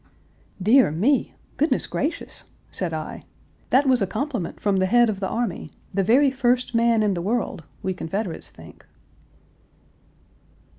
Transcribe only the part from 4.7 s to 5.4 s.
the head of the